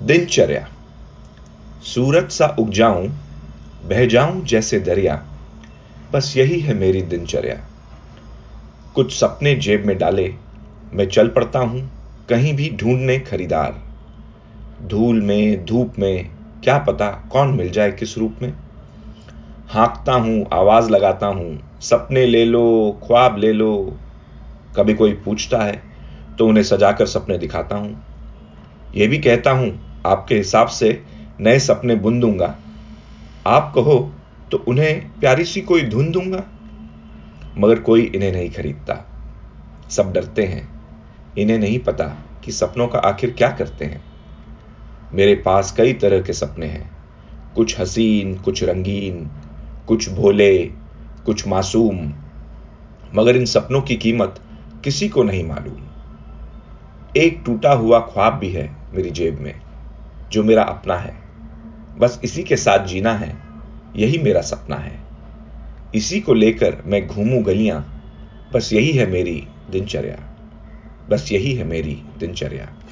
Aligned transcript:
दिनचर्या। 0.00 0.66
सूरज 1.82 2.30
सा 2.30 2.56
उग 2.58 2.70
जाऊँ 2.70 3.06
बह 3.84 4.06
जाऊँ 4.06 4.44
जैसे 4.44 4.78
दरिया। 4.78 5.14
बस 6.12 6.32
यही 6.36 6.60
है 6.60 6.74
मेरी 6.74 7.02
दिनचर्या। 7.02 7.54
कुछ 8.94 9.12
सपने 9.12 9.54
जेब 9.54 9.84
में 9.86 9.98
डाले, 9.98 10.34
मैं 10.92 11.06
चल 11.06 11.28
पड़ता 11.28 11.58
हूँ 11.58 11.90
कहीं 12.28 12.54
भी 12.54 12.70
ढूँढने 12.70 13.18
खरीदार। 13.18 13.82
धूल 14.82 15.20
में, 15.22 15.64
धूप 15.64 15.94
में, 15.98 16.30
क्या 16.64 16.78
पता 16.78 17.08
कौन 17.32 17.48
मिल 17.48 17.70
जाए 17.70 17.92
किस 17.92 18.18
रूप 18.18 18.36
में। 18.42 18.52
हाँकता 19.70 20.12
हूँ, 20.12 20.46
आवाज़ 20.52 20.90
लगाता 20.90 21.26
हूँ, 21.26 21.78
सपने 21.80 22.26
ले 22.26 22.44
लो, 22.44 23.00
ख्वाब 23.06 23.38
ले 23.38 23.52
लो। 23.52 23.98
कभी 24.76 24.94
कोई 24.94 25.12
पूछता 25.12 25.58
है 25.58 25.82
तो 26.38 26.46
उन्हें 26.46 26.64
सजाकर 26.64 27.06
सपने 27.06 27.38
दिखाता 27.38 27.76
हूँ। 27.76 28.13
यह 28.94 29.08
भी 29.08 29.18
कहता 29.18 29.50
हूँ, 29.50 30.02
आपके 30.06 30.36
हिसाब 30.36 30.66
से 30.66 31.02
नए 31.40 31.58
सपने 31.58 31.94
बुन 31.94 32.20
दूँगा। 32.20 32.58
आप 33.46 33.72
कहो 33.74 34.12
तो 34.50 34.58
उन्हें 34.68 35.20
प्यारी 35.20 35.44
सी 35.44 35.60
कोई 35.60 35.82
धुन 35.82 36.10
दूँगा? 36.10 36.44
मगर 37.58 37.78
कोई 37.78 38.02
इन्हें 38.02 38.32
नहीं 38.32 38.50
खरीदता। 38.50 39.10
सब 39.90 40.12
डरते 40.12 40.44
हैं। 40.44 40.68
इन्हें 41.38 41.58
नहीं 41.58 41.78
पता 41.78 42.04
कि 42.44 42.52
सपनों 42.52 42.88
का 42.88 42.98
आखिर 42.98 43.30
क्या 43.30 43.50
करते 43.50 43.84
हैं। 43.84 44.04
मेरे 45.12 45.34
पास 45.34 45.74
कई 45.76 45.92
तरह 45.92 46.22
के 46.22 46.32
सपने 46.32 46.66
हैं। 46.66 46.90
कुछ 47.54 47.80
हसीन, 47.80 48.34
कुछ 48.34 48.64
रंगीन, 48.64 49.30
कुछ 49.86 50.08
भोले, 50.08 50.58
कुछ 51.26 51.48
मासूम। 51.48 52.12
मगर 53.14 53.36
इन 53.36 53.44
सपनों 53.44 53.82
की 53.82 53.96
कीमत 53.96 54.40
किसी 54.84 55.08
को 55.08 55.22
नहीं 55.22 55.44
मालूम। 55.44 55.80
एक 57.16 57.42
टूटा 57.46 57.72
हुआ 57.72 58.00
ख्वाब 58.00 58.34
भी 58.34 58.50
है। 58.50 58.83
मेरी 58.94 59.10
जेब 59.10 59.38
में, 59.38 59.60
जो 60.32 60.42
मेरा 60.42 60.62
अपना 60.62 60.96
है। 60.96 61.14
बस 61.98 62.20
इसी 62.24 62.42
के 62.42 62.56
साथ 62.56 62.86
जीना 62.86 63.12
है, 63.12 63.36
यही 63.96 64.18
मेरा 64.18 64.40
सपना 64.40 64.76
है। 64.76 65.00
इसी 65.94 66.20
को 66.20 66.34
लेकर 66.34 66.82
मैं 66.86 67.06
घूमू 67.06 67.40
गलियाँ, 67.42 67.90
बस 68.54 68.72
यही 68.72 68.92
है 68.92 69.06
मेरी 69.06 69.48
दिनचर्या। 69.70 70.18
बस 71.10 71.32
यही 71.32 71.54
है 71.54 71.64
मेरी 71.64 72.02
दिनचर्या। 72.18 72.83